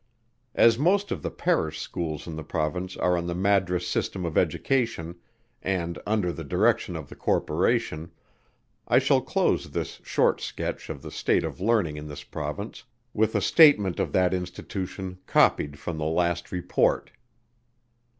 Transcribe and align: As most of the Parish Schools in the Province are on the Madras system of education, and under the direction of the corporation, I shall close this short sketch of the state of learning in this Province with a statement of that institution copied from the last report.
As 0.55 0.79
most 0.79 1.11
of 1.11 1.21
the 1.21 1.29
Parish 1.29 1.79
Schools 1.79 2.25
in 2.25 2.35
the 2.35 2.43
Province 2.43 2.97
are 2.97 3.15
on 3.15 3.27
the 3.27 3.35
Madras 3.35 3.87
system 3.87 4.25
of 4.25 4.35
education, 4.35 5.19
and 5.61 5.99
under 6.07 6.31
the 6.31 6.43
direction 6.43 6.95
of 6.95 7.07
the 7.07 7.15
corporation, 7.15 8.09
I 8.87 8.97
shall 8.97 9.21
close 9.21 9.69
this 9.69 10.01
short 10.03 10.41
sketch 10.41 10.89
of 10.89 11.03
the 11.03 11.11
state 11.11 11.43
of 11.43 11.61
learning 11.61 11.97
in 11.97 12.07
this 12.07 12.23
Province 12.23 12.83
with 13.13 13.35
a 13.35 13.41
statement 13.41 13.99
of 13.99 14.11
that 14.13 14.33
institution 14.33 15.19
copied 15.27 15.77
from 15.77 15.99
the 15.99 16.05
last 16.05 16.51
report. 16.51 17.11